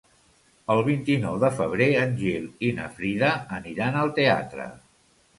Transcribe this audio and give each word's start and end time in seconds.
El 0.75 0.79
vint-i-nou 0.85 1.35
de 1.43 1.51
febrer 1.59 1.89
en 2.05 2.15
Gil 2.21 2.47
i 2.69 2.71
na 2.77 2.87
Frida 2.95 3.29
aniran 3.59 3.99
al 4.05 4.11
teatre. 4.21 4.67